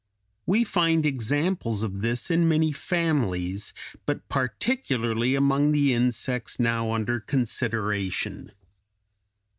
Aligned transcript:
We 0.47 0.63
find 0.63 1.05
examples 1.05 1.83
of 1.83 2.01
this 2.01 2.31
in 2.31 2.49
many 2.49 2.71
families, 2.71 3.71
but 4.07 4.27
particularly 4.29 5.35
among 5.35 5.73
the 5.73 5.93
insects 5.93 6.59
now 6.59 6.91
under 6.93 7.19
consideration. 7.19 8.51